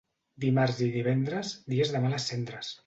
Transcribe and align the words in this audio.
Dimarts 0.45 0.81
i 0.85 0.89
divendres, 0.95 1.55
dies 1.75 1.97
de 1.97 2.05
males 2.09 2.31
cendres. 2.33 2.79